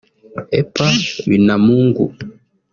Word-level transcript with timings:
Epa 0.59 0.89
Binamungu 1.27 2.05